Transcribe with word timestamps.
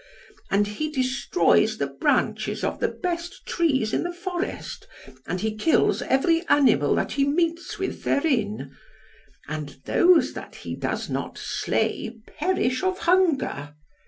And 0.49 0.65
he 0.65 0.89
destroys 0.89 1.77
the 1.77 1.85
branches 1.85 2.63
of 2.63 2.79
the 2.79 2.87
best 2.87 3.45
trees 3.45 3.93
in 3.93 4.01
the 4.01 4.11
forest 4.11 4.87
and 5.27 5.41
he 5.41 5.53
kills 5.55 6.01
every 6.01 6.41
animal 6.47 6.95
that 6.95 7.11
he 7.11 7.23
meets 7.23 7.77
with 7.77 8.03
therein; 8.03 8.75
and 9.47 9.77
those 9.85 10.33
that 10.33 10.55
he 10.55 10.75
does 10.75 11.07
not 11.07 11.37
slay 11.37 12.17
perish 12.25 12.81
of 12.81 12.97
hunger. 13.05 13.75